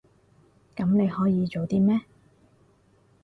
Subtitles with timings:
[0.75, 2.01] 噉你可以做啲咩？